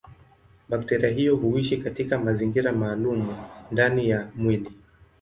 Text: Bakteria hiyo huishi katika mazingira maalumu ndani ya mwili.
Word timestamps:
Bakteria 0.69 1.09
hiyo 1.09 1.35
huishi 1.35 1.77
katika 1.77 2.19
mazingira 2.19 2.71
maalumu 2.73 3.35
ndani 3.71 4.09
ya 4.09 4.29
mwili. 4.35 4.71